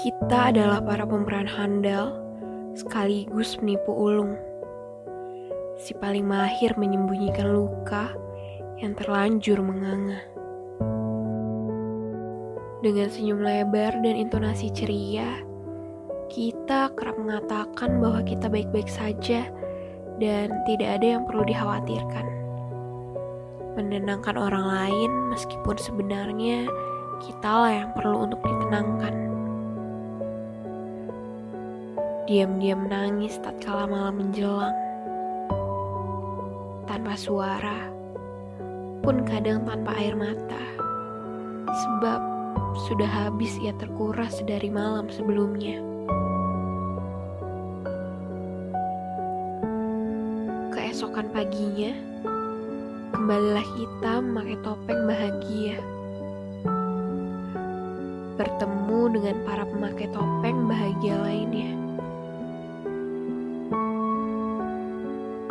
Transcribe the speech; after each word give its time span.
Kita 0.00 0.48
adalah 0.48 0.80
para 0.80 1.04
pemeran 1.04 1.44
handal 1.44 2.16
sekaligus 2.72 3.60
penipu 3.60 3.92
ulung. 3.92 4.32
Si 5.76 5.92
paling 5.92 6.24
mahir 6.24 6.72
menyembunyikan 6.80 7.52
luka 7.52 8.08
yang 8.80 8.96
terlanjur 8.96 9.60
menganga. 9.60 10.24
Dengan 12.80 13.12
senyum 13.12 13.44
lebar 13.44 13.92
dan 14.00 14.16
intonasi 14.16 14.72
ceria, 14.72 15.44
kita 16.32 16.96
kerap 16.96 17.20
mengatakan 17.20 18.00
bahwa 18.00 18.24
kita 18.24 18.48
baik-baik 18.48 18.88
saja 18.88 19.52
dan 20.16 20.48
tidak 20.64 20.96
ada 20.96 21.20
yang 21.20 21.28
perlu 21.28 21.44
dikhawatirkan. 21.44 22.24
Menenangkan 23.76 24.40
orang 24.40 24.64
lain 24.64 25.10
meskipun 25.28 25.76
sebenarnya 25.76 26.64
kitalah 27.20 27.84
yang 27.84 27.92
perlu 27.92 28.24
untuk 28.24 28.40
ditenangkan. 28.40 28.99
Diam-diam 32.30 32.86
menangis 32.86 33.42
tatkala 33.42 33.90
malam 33.90 34.22
menjelang. 34.22 34.70
Tanpa 36.86 37.18
suara, 37.18 37.90
pun 39.02 39.26
kadang 39.26 39.66
tanpa 39.66 39.98
air 39.98 40.14
mata. 40.14 40.62
Sebab 41.66 42.20
sudah 42.86 43.10
habis 43.10 43.50
ia 43.58 43.74
terkuras 43.82 44.46
dari 44.46 44.70
malam 44.70 45.10
sebelumnya. 45.10 45.82
Keesokan 50.70 51.34
paginya, 51.34 51.98
kembalilah 53.10 53.66
kita 53.74 54.22
memakai 54.22 54.58
topeng 54.62 55.02
bahagia 55.02 55.82
bertemu 58.38 59.20
dengan 59.20 59.36
para 59.44 59.68
pemakai 59.68 60.08
topeng 60.16 60.64
bahagia 60.64 61.18
lainnya. 61.20 61.59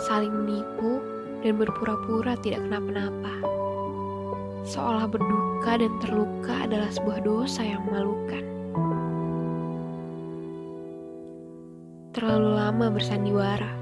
Saling 0.00 0.32
menipu 0.32 1.04
dan 1.44 1.60
berpura-pura 1.60 2.32
tidak 2.40 2.64
kenapa-napa. 2.64 3.34
Seolah 4.64 5.04
berduka 5.10 5.76
dan 5.76 5.92
terluka 6.00 6.54
adalah 6.64 6.88
sebuah 6.88 7.20
dosa 7.20 7.60
yang 7.60 7.84
memalukan. 7.84 8.44
Terlalu 12.16 12.50
lama 12.56 12.86
bersandiwara, 12.92 13.72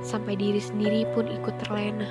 sampai 0.00 0.38
diri 0.38 0.62
sendiri 0.62 1.04
pun 1.12 1.28
ikut 1.28 1.54
terlena. 1.66 2.08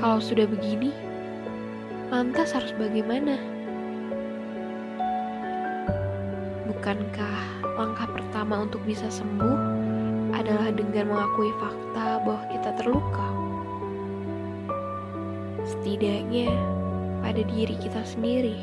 Kalau 0.00 0.18
sudah 0.18 0.48
begini, 0.48 0.90
lantas 2.10 2.50
harus 2.56 2.72
bagaimana? 2.76 3.59
Bukankah 6.70 7.66
langkah 7.82 8.06
pertama 8.14 8.62
untuk 8.62 8.78
bisa 8.86 9.10
sembuh 9.10 9.58
adalah 10.30 10.70
dengan 10.70 11.10
mengakui 11.10 11.50
fakta 11.58 12.22
bahwa 12.22 12.46
kita 12.46 12.70
terluka? 12.78 13.28
Setidaknya 15.66 16.46
pada 17.26 17.42
diri 17.42 17.74
kita 17.74 18.06
sendiri. 18.06 18.54